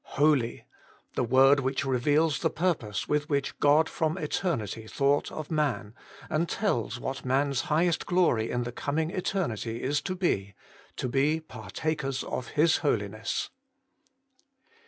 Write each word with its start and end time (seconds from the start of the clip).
HOLY! 0.17 0.65
the 1.13 1.23
word 1.23 1.59
which 1.59 1.85
reveals 1.85 2.39
the 2.39 2.49
purpose 2.49 3.07
with 3.07 3.29
which 3.29 3.59
God 3.59 3.87
from 3.87 4.17
eternity 4.17 4.87
thought 4.87 5.31
of 5.31 5.51
man, 5.51 5.93
and 6.27 6.49
tells 6.49 6.99
what 6.99 7.23
man's 7.23 7.61
highest 7.69 8.07
glory 8.07 8.49
in 8.49 8.63
the 8.63 8.71
coming 8.71 9.11
eternity 9.11 9.83
is 9.83 10.01
to 10.01 10.15
be; 10.15 10.55
to 10.95 11.07
be 11.07 11.39
partaker 11.39 12.09
of 12.25 12.47
His 12.55 12.77
Holiness 12.77 13.51